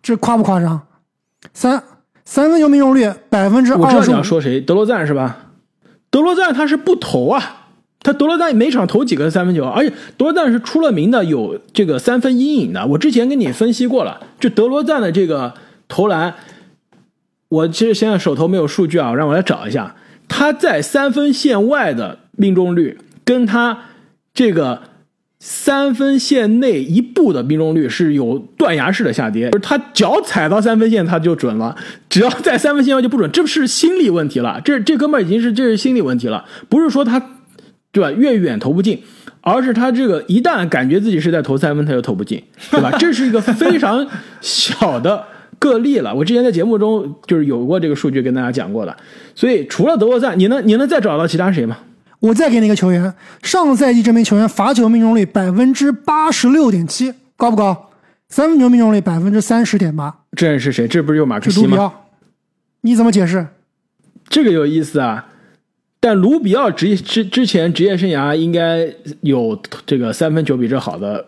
[0.01, 0.79] 这夸不夸张？
[1.51, 1.83] 三
[2.23, 3.81] 三分球命中率百分之二十。
[3.81, 5.37] 我知道你要说谁，德罗赞是吧？
[6.13, 7.61] 德罗赞他是不投啊。
[8.01, 12.85] 他德罗赞每场投几个三分球，而且德罗赞是出了名的有这个三分阴影的。
[12.85, 15.53] 我之前跟你分析过了，就德罗赞的这个
[15.87, 16.35] 投篮，
[17.49, 19.95] 我其实现在手头没有数据啊，让我来找一下。
[20.27, 23.85] 他在三分线外的命中率，跟他
[24.33, 24.81] 这个
[25.45, 31.75] 三分线内一步的命中率是有断崖式的下跌，就是他脚踩到三分线他就准了，
[32.07, 37.21] 只要在三分线外就不准，这不是心理问题了，这这哥们已经是这是心理问题了，不是说他。
[37.91, 38.09] 对吧？
[38.09, 38.99] 越远投不进，
[39.41, 42.89] 而是他这个一旦感觉自己是在投三分，他就投不进，对吧？
[42.97, 44.03] 这是一个非常
[44.41, 45.23] 小的
[45.59, 46.11] 个例了。
[46.11, 48.97] 我之前在节目中就是有过这个数据跟大家讲过的。
[49.35, 51.77] 所以除了德沃赞，你能你能再找到其他谁吗？
[52.23, 57.89] 我再给你一个球员，上赛季这名球员罚球命中率百分之八十六点七，高不高？
[58.29, 60.21] 三分球命中率百分之三十点八。
[60.31, 60.87] 这人是谁？
[60.87, 61.93] 这不是就马克西吗？
[62.79, 63.47] 你怎么解释？
[64.29, 65.27] 这个有意思啊。
[65.99, 71.25] 但卢比奥职业之之前职业生涯应该有这个三分球比这好的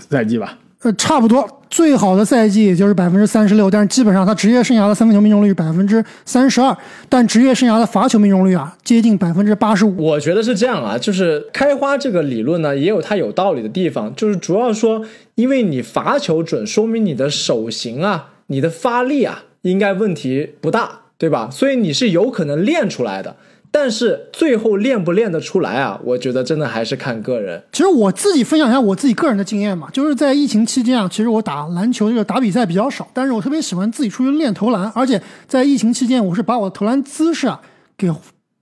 [0.00, 0.58] 赛季吧？
[0.82, 1.48] 呃，差不多。
[1.70, 6.74] 最好的赛季也就是百分之三十六，但是基本上他职业生涯的三分球命中率百分之三十二，
[7.10, 10.02] 但职业生涯的罚球命中率啊接近百分之八十五。
[10.02, 21.50] 我觉得是这样啊，就是开花这个理论呢，也有它有道理的地方，就是主要说，因为你罚球准，说明你的手型啊、你的发力啊，应该问题不大，对吧？
[21.52, 23.36] 所以你是有可能练出来的。
[23.70, 26.00] 但是最后练不练得出来啊？
[26.02, 27.62] 我觉得真的还是看个人。
[27.72, 37.60] 其实我自己分享一下我自己个人的经验嘛，就是在疫情期间啊，其实我打篮球这个打比赛比较少，但是我特别喜欢自己出去练投篮，而且在疫情期间，我是把我的投篮姿势啊
[37.96, 38.10] 给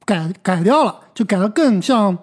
[0.04, 2.16] 改改掉了，就改得更像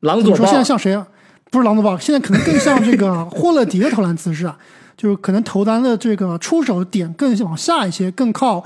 [0.00, 0.46] 狼佐说？
[0.46, 1.06] 现在，像谁啊？
[1.50, 4.56] 不是狼佐吧，现在可能更像这个霍勒迪的投篮姿势啊，
[4.96, 8.64] 就是可能投篮的这个出手点更往下一些，更靠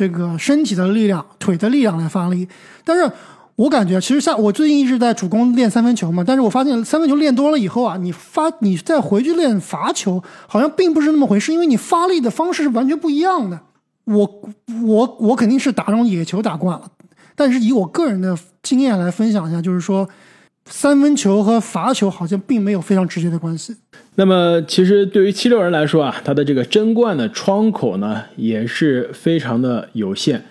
[0.00, 2.48] 这个身体的力量、腿的力量来发力。
[2.86, 3.12] 但是
[3.56, 13.60] 我感觉，其实像我最近一直在主攻练三分球嘛，但是我发现三分球练多了以后啊，你发你再回去练罚球，好像并不是那么回事，因为你发力的方式是完全不一样的。
[14.04, 14.42] 我
[14.82, 16.90] 我我肯定是打这种野球打惯了，
[17.34, 20.08] 但是以我个人的经验来分享一下，就是说
[20.64, 23.76] 三分球和罚球好像并没有非常直接的关系。
[24.20, 30.42] 那么，其实对于七六人来说啊，他的这个争冠的窗口呢，也是非常的有限，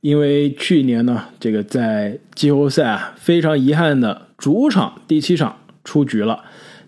[0.00, 6.42] 因为去年呢，这个在季后赛啊，非常遗憾的主场第七场出局了。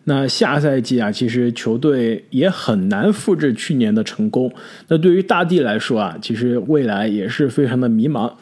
[0.04, 4.50] 那下赛季啊，其实球队也很难复制去年的成功。
[4.88, 8.32] 那对于大帝来说啊，其实未来也是非常的迷茫。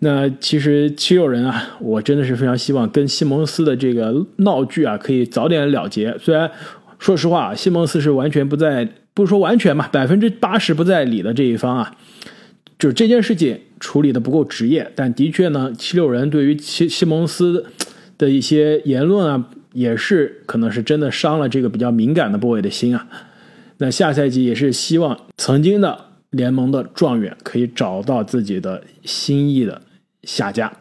[0.00, 6.12] 那其实七六人啊，我真的是非常希望跟西蒙斯的这个闹剧啊，可以早点了结。
[6.18, 6.50] 虽然
[7.02, 11.96] 说实话，西蒙斯是完全不在，不是说完全吧，百分之八十不在理的这一方啊，
[12.78, 14.88] 就是这件事情处理的不够职业。
[14.94, 17.66] 但的确呢，七六人对于西西蒙斯
[18.16, 23.04] 的一些言论啊，也是可能是真的伤了这个比较敏感的部位的心啊。
[23.78, 25.98] 那下赛季也是希望曾经的
[26.30, 29.82] 联盟的状元可以找到自己的心意的
[30.22, 30.72] 下家。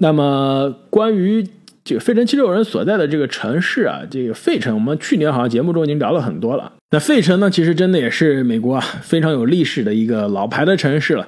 [0.00, 1.46] 那么关于
[1.84, 6.72] 这个费城七六人所在的这个城市啊，这个费城，我们去年好像节目中已经聊了很多了。
[6.90, 11.26] 那费城呢，其实真的也是美国啊非常有历史的一个老牌的城市了。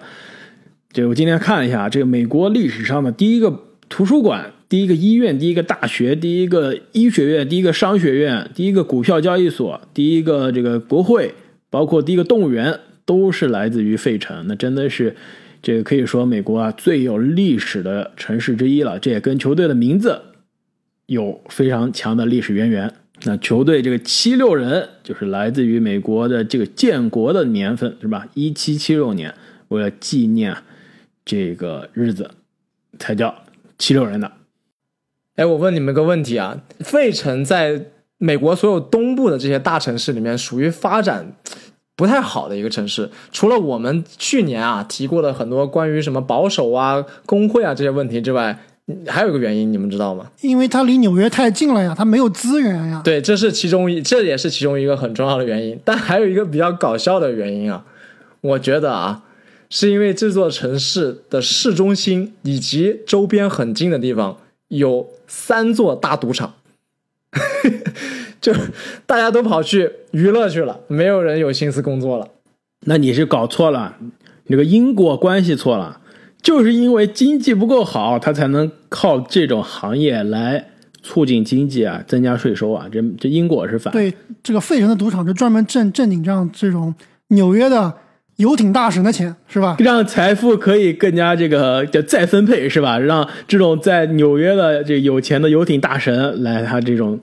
[0.93, 11.35] 这我今天看一下，这个美国历史上的第一个图书馆、第一个医院、第一个大学、第一个医学院、第一个商学院、第一个股票交易所、第一个这个国会，
[11.69, 14.45] 包括第一个动物园，都是来自于费城。
[14.47, 15.17] 那真的是
[15.61, 19.01] 这个可以说美国啊最有历史的城市之一了。
[19.01, 20.21] 这也跟球队的名字
[21.07, 22.93] 有非常强的历史渊源。
[23.27, 28.27] 那球队这个七六人就是来自于美国的这个建国的年份是吧？
[28.35, 29.35] 一七七六年，
[29.69, 30.55] 为了纪念
[31.25, 32.31] 这个日子，
[32.99, 33.35] 才叫
[33.79, 34.33] 七六人的。
[35.37, 37.87] 哎，我问你们个问题啊，费城在
[38.19, 41.35] 美国所有东部的这些大城市里面，属于发展
[41.97, 43.11] 不太好的一个城市。
[43.33, 48.59] 除了我们去年啊提过的很多关于什么保守啊、工会啊这些问题之外，
[49.07, 50.31] 还有一个原因，你们知道吗？
[50.43, 53.01] 因为它离纽约太近了呀，它没有资源呀。
[53.03, 55.79] 对，这是其中一，这也是其中一个很重要的原因。
[55.85, 57.85] 但还有一个比较搞笑的原因啊，
[58.43, 59.23] 我觉得啊，
[59.71, 64.37] 是因为这座城市的市中心以及周边很近的地方
[64.69, 66.55] 有三座大赌场，
[68.41, 68.53] 就
[69.07, 72.29] 大家都跑去娱乐去了，没有人有心思工作了。
[72.87, 73.97] 那你是搞错了，
[74.45, 76.03] 你这个因果关系错了，
[76.45, 80.63] 就是因为经济不够好，他才能靠这种行业来
[81.03, 83.91] 促进经济啊，增加税收啊，这这因果是反。
[83.93, 86.95] 对，这个费城的赌场就专门挣挣你这样这种
[87.29, 87.93] 纽约的
[88.37, 89.77] 游艇大神的钱，是吧？
[89.79, 92.99] 让财富可以更加这个叫再分配是吧？
[92.99, 97.19] 让这种在纽约的这有钱的游艇大神来他这种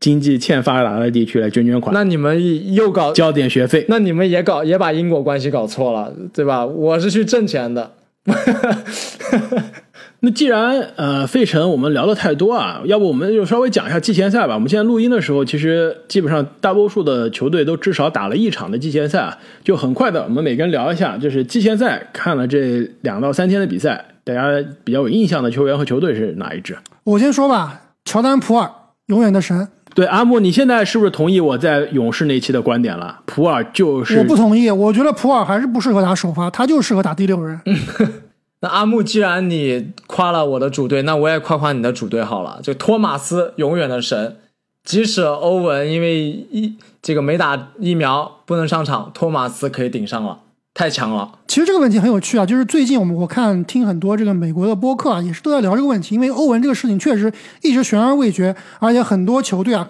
[0.00, 3.86] 经济欠发达的地区来捐捐款，那你们又搞，交点学费。
[3.88, 6.66] 那你们也搞也把因果关系搞错了，对吧？
[6.66, 7.92] 我是去挣钱的。
[10.20, 14.54] 那既然呃费城我们聊的太多啊，要不我们就稍微讲一下季前赛吧。
[14.54, 24.42] 我们现在录音的时候，其实基本上大多数的球队都至少打了一场的季前赛啊，就很快的，我们每个人聊一下，就是季前赛看了这两到三天的比赛，大家
[24.82, 26.74] 比较有印象的球员和球队是哪一支？
[27.04, 28.70] 我先说吧，乔丹普尔
[29.06, 29.68] 永远的神。
[29.94, 33.20] 对阿木，你现在是不是同意我在勇士那期的观点了？
[33.26, 37.60] 普尔就是我不同意，我觉得普尔还是不适合打首发，他就适合打第六人。
[38.60, 42.58] 那阿木，既然你夸了我的主队，那我也夸夸你的主队好了。
[42.62, 44.38] 就托马斯永远的神，
[44.82, 50.38] 即使欧文因为一这个没打疫苗不能上场，托马斯可以顶上了，
[50.74, 51.30] 太强了。
[51.46, 59.88] 其实这个问题很有趣啊，就是最近我们我看听很多这个美国的播客啊，也是都在聊这个问题，因为欧文这个事情确实一直悬而未决，而且很多球队啊，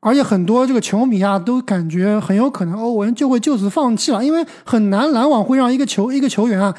[0.00, 6.74] 而且很多这个球迷啊都感觉很有可能欧文就会就此放弃了，因为很难篮网会让一个球一个球员啊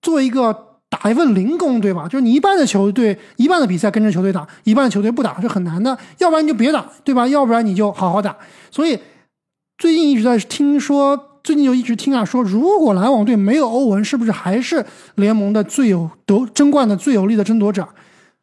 [0.00, 0.56] 做一个
[0.88, 2.08] 打一份零工，对吧？
[2.08, 7.28] 就是你一半的球队一半的比赛跟着球队打，一半的球队不打是很难的，要不然你就别打，对吧？
[7.28, 8.34] 要不然你就好好打。
[8.70, 8.98] 所以
[9.76, 14.84] 最近一直在听说，最近就一直听啊说，如果篮网队没有欧文，是不是还是
[15.14, 17.86] 联盟的最有夺争冠的最有力的争夺者？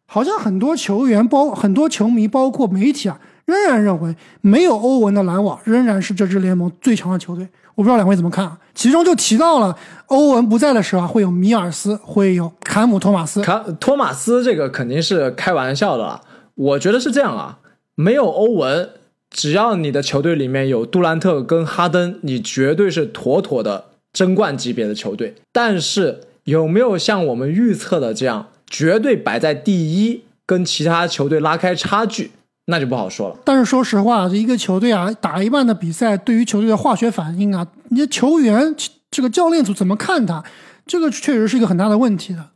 [0.07, 3.19] 好像很多球员包很多球迷，包括媒体啊。
[3.45, 7.47] 仍然认为没有欧文的篮网仍然是这支联盟最强的球队。
[7.75, 8.57] 我不知道两位怎么看啊？
[8.73, 9.77] 其中就提到了
[10.07, 13.43] 欧文不在的时候啊，会有米尔斯，会有坎姆托马斯。
[13.43, 16.21] 坎托马斯这个肯定是开玩笑的了。
[16.55, 17.59] 我觉得是这样啊，
[17.93, 18.89] 没有欧文，
[19.29, 25.35] 只要你的球队里面有杜兰特跟哈登，你绝对是妥妥的争冠级别的球队。
[25.51, 32.31] 但是有没有像我们预测的这样，绝对摆在第一，跟其他球队拉开差距？
[32.67, 33.37] 那就不好说了。
[33.45, 38.75] 但是说实话，这一个球队啊，打一半的比赛，对于球队的化学反应啊，你的球员
[39.11, 40.43] 这个教练组怎么看他，
[40.87, 42.49] 这个确实是一个很大的问题的。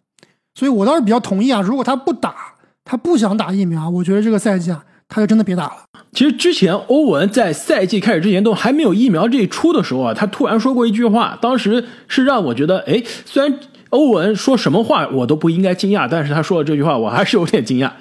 [0.55, 5.77] 所以我倒是比较同意啊，如果他不打，他不想打疫苗，我觉得这个赛季啊，他就真的别打了。
[6.13, 17.91] 其实之前欧文在赛季开始之前都还没有疫苗这一出的时候啊，他突然说过一句话，当时是让我觉得，哎，虽然欧文说什么话我都不应该惊讶，但是他说的这句话我还是有点惊讶。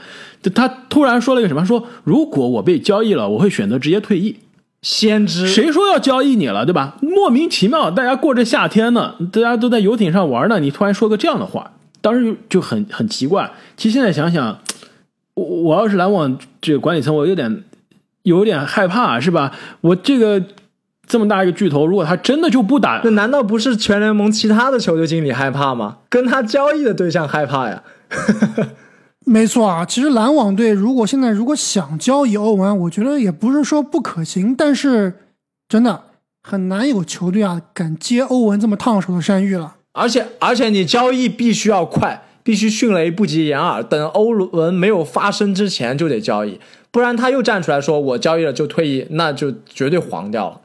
[0.41, 1.65] 就他突然说了一个什么？
[1.67, 4.37] 说如果我被交易了，我会选择直接退役。
[4.81, 6.97] 先知谁说要交易你了，对吧？
[7.01, 13.51] 莫名其妙，大家过着夏天呢，大家都在游艇上玩呢，你突然说个这样的话，当时就很很奇怪。
[13.77, 14.57] 其实现在想想，
[15.39, 17.63] 我我要是篮网这个管理层，我有点
[18.23, 19.53] 有点害怕，是吧？
[19.81, 20.43] 我这个
[21.07, 25.99] 这么大一个巨头，如果他真的就不打，那难道不是全联盟其他的球队经理害怕吗？
[26.09, 27.83] 跟他交易的对象害怕呀？
[29.25, 35.13] 没错啊，其实篮网队如果现在如果想交易欧文，我觉得也不是说不可行，但是
[35.69, 36.03] 真的
[36.43, 39.77] 很难有球队啊敢接欧文这么烫手的山芋了。
[39.93, 46.59] 而且而且你交易必须要快，必须迅雷不及掩耳，等欧文没有发生之前就得交易，
[46.91, 50.63] 不然他又站出来说我交易了就退役，那就绝对黄掉了。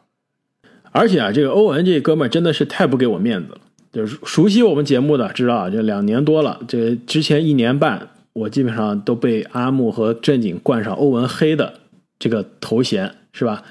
[0.94, 3.58] 而且啊，这个欧文这哥们真的是太不给我面子了，
[3.92, 8.08] 就是熟悉我们节目的知道啊，这两年多了，这之前一年半。
[8.32, 11.74] 我基本上都被阿木和正经冠上欧文黑的
[12.18, 13.62] 这个头衔，是吧？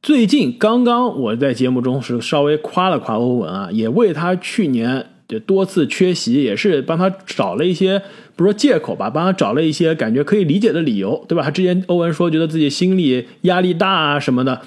[0.00, 8.02] 最近刚刚我在节目中是稍微夸了夸欧文啊，也为他去年就多次缺席，也是帮他找了一些
[8.34, 11.44] 不说借口吧，帮他找了一些感觉可以理解的理由，对吧？
[11.44, 14.60] 他之前欧文说觉得自己心里压力大啊什么的，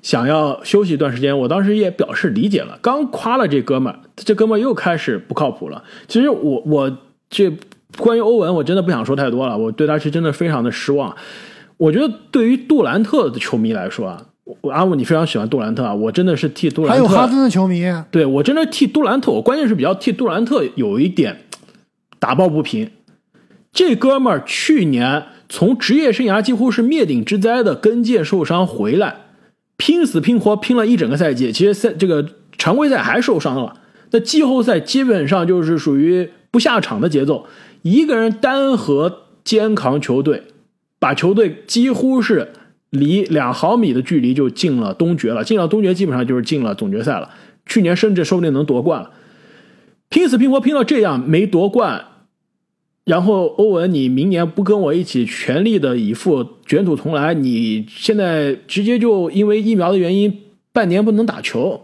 [0.00, 2.78] 想要休息一段时间，我当时也表示理解了。
[2.80, 5.82] 刚夸了这哥们儿，这哥们儿又开始不靠谱了。
[6.06, 6.98] 其实我我
[7.28, 7.52] 这。
[7.98, 9.56] 关于欧文，我真的不想说太多了。
[9.56, 11.16] 我对他是真的非常的失望。
[11.78, 14.26] 我觉得对于杜兰特的球迷来说啊，
[14.62, 16.94] 我阿姆你非常喜欢杜兰特啊，我真的是替杜兰特。
[16.94, 21.40] 还有哈登的球迷，对我真的替杜兰特，我关键是比较替杜兰特有一点
[22.20, 22.88] 打抱不平。
[23.72, 29.16] 这哥们儿去年从职业生涯几乎是灭顶之灾的跟腱受伤回来，
[29.76, 32.26] 拼死拼活拼了一整个赛季，其实赛这个
[32.56, 33.80] 常规赛还受伤了，
[34.12, 37.46] 那季后赛基本上就是属于不下场的节奏。
[37.82, 40.44] 一个人单核肩扛球队，
[40.98, 42.52] 把球队几乎是
[42.90, 45.44] 离两毫米的距离就进了东决了。
[45.44, 47.30] 进了东决，基本上就是进了总决赛了。
[47.66, 49.10] 去年甚至说不定能夺冠了。
[50.08, 52.04] 拼死拼活拼到这样没夺冠，
[53.04, 61.82] 然后欧文，你明年不跟我一起全力的以赴卷土重来，你现在直接就因为疫苗的原因半年不能打球。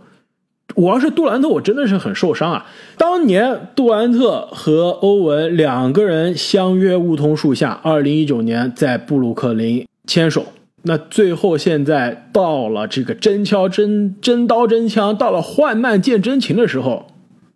[0.74, 2.66] 我要是杜兰特，我真的是很受伤啊！
[2.96, 10.46] 当年杜兰特和欧文两个人相约梧桐树下，二零一九年在布鲁克林牵手，
[10.84, 17.12] 那最后现在到了这个真枪真真刀真枪，到了患难见真情的时候，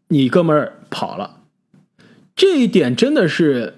[0.08, 1.38] 你哥们儿跑了，
[2.36, 3.74] 这一点真的是，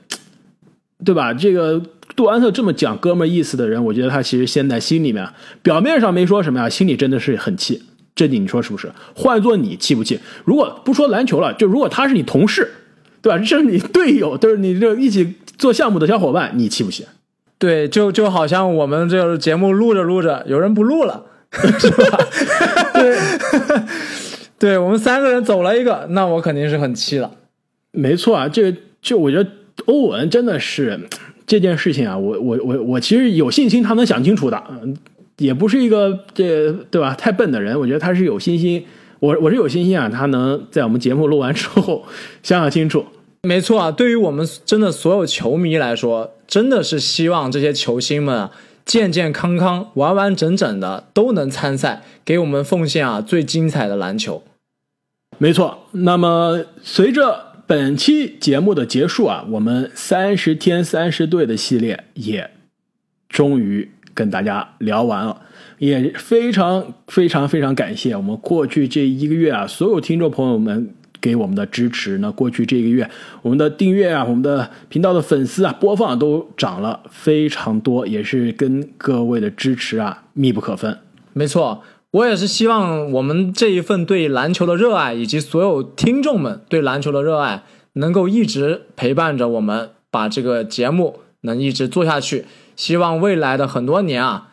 [1.05, 1.33] 对吧？
[1.33, 1.83] 这个
[2.15, 5.27] 杜兰特这么讲哥们儿意思的人，我觉得他其实现在心里面，
[5.63, 7.83] 表面上没说什么呀，心里真的是很气。
[8.15, 8.93] 这，你说是不是？
[9.15, 10.19] 换做你气不气？
[10.45, 12.69] 如果不说篮球了，就如果他是你同事，
[13.23, 13.39] 对吧？
[13.39, 17.07] 这是你队友，都是你这一起做项目的小伙伴，你气不气？
[17.59, 22.19] 对，就就好像我们这个节目录着录着，有人不录了， 是吧？
[22.95, 23.19] 对，
[24.59, 27.31] 对我们三个人走了一个，那我肯定是很气了。
[27.93, 29.51] 没错啊，这个就我觉得
[29.87, 31.01] 欧文真的是
[31.47, 34.63] 这件事情啊，我我我我其实有信心他能想清楚的。
[35.39, 37.15] 也不是一个这对吧？
[37.15, 38.85] 太笨的人，我觉得他是有信心。
[39.21, 42.05] 我我是有信心啊，他能在我们节目录完之后
[42.43, 43.05] 想想清楚。
[43.43, 48.49] 没错啊，对于我们真的所有球迷来说，真的是希望这些球星们
[48.84, 54.43] 健健康康、完完整整的都能参赛，给我们奉献啊最精彩的篮球。
[55.39, 62.51] 没错，那么随着本期节目的结束啊，我们三十天三十队的系列也
[63.28, 65.43] 终于跟大家聊完了，
[65.78, 72.19] 也非常非常非常感谢我们过去这一个月啊，所有听众朋友们给我们的支持。
[72.19, 73.11] 那过去这个月，
[73.43, 80.99] 我们的订阅啊，我们的频道的粉丝啊，播放都涨了非常多，也是跟各位的支持啊密不可分。
[81.33, 87.62] 没错，我也是希望我们这一份对篮球的热爱，以及所有听众们对篮球的热爱，
[87.95, 92.47] 能够一直陪伴着我们，把这个节目能一直做下去。
[92.75, 94.49] 希望未来的很多年啊，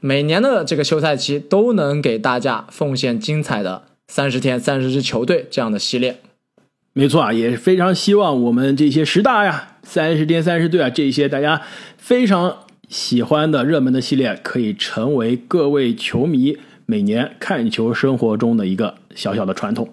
[0.00, 6.20] 每年的这个休赛期都能给大家奉献精彩的三十天三十支球队这样的系列。
[6.92, 11.60] 没错啊，也是非常希望我们这些十大呀、三十天三十队啊这些大家
[11.98, 19.92] 非常喜欢的热门的系列，可以成为各位球迷每年看球生活中的一个小小的传统。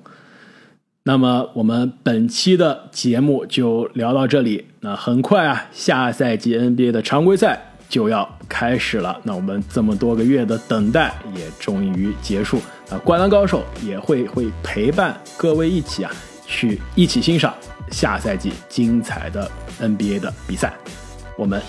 [1.04, 4.66] 那么我们本期的节目就聊到这里。
[4.82, 9.20] 那很快啊，下赛季 NBA 的常规赛就要开始了。
[9.24, 12.60] 那我们这么多个月的等待也终于结束。
[12.92, 16.12] 那灌篮高手也会会陪伴各位一起啊，
[16.46, 17.56] 去一起欣赏
[17.90, 20.74] 下赛季精彩的 NBA 的比赛。
[21.38, 21.62] 我们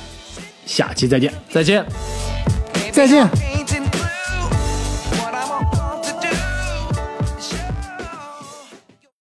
[0.66, 1.32] 下期再见。
[1.48, 1.86] 再见。
[2.90, 3.26] 再见。